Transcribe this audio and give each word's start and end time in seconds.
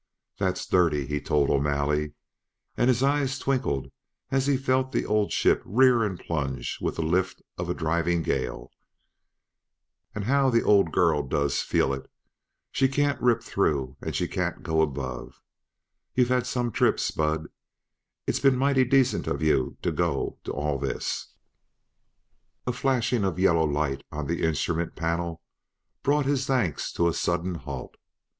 "That's 0.39 0.65
dirty," 0.65 1.05
he 1.05 1.21
told 1.21 1.51
O'Malley, 1.51 2.13
and 2.75 2.87
his 2.87 3.03
eyes 3.03 3.37
twinkled 3.37 3.91
as 4.31 4.47
he 4.47 4.57
felt 4.57 4.91
the 4.91 5.05
old 5.05 5.31
ship 5.31 5.61
rear 5.63 6.03
and 6.03 6.19
plunge 6.19 6.79
with 6.81 6.95
the 6.95 7.03
lift 7.03 7.43
of 7.55 7.69
a 7.69 7.75
driving 7.75 8.23
gale; 8.23 8.71
"and 10.15 10.23
how 10.23 10.49
the 10.49 10.63
old 10.63 10.91
girl 10.91 11.21
does 11.21 11.61
feel 11.61 11.93
it! 11.93 12.09
She 12.71 12.87
can't 12.87 13.21
rip 13.21 13.43
through, 13.43 13.95
and 14.01 14.15
she 14.15 14.27
can't 14.27 14.63
go 14.63 14.81
above. 14.81 15.39
You've 16.15 16.29
had 16.29 16.47
some 16.47 16.71
trip, 16.71 16.99
Spud; 16.99 17.45
it's 18.25 18.39
been 18.39 18.57
mighty 18.57 18.85
decent 18.85 19.27
of 19.27 19.43
you 19.43 19.77
to 19.83 19.91
go 19.91 20.39
to 20.45 20.51
all 20.51 20.79
this 20.79 21.27
"A 22.65 22.73
flashing 22.73 23.23
of 23.23 23.37
yellow 23.37 23.67
light 23.67 24.01
on 24.11 24.25
the 24.25 24.41
instrument 24.41 24.95
panel 24.95 25.43
brought 26.01 26.25
his 26.25 26.47
thanks 26.47 26.91
to 26.93 27.07
a 27.07 27.13
sudden 27.13 27.53
halt. 27.53 27.97